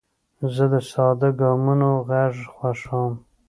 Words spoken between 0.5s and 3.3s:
زه د ساده ګامونو غږ خوښوم.